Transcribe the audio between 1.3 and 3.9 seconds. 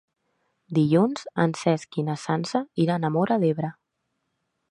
en Cesc i na Sança iran a Móra d'Ebre.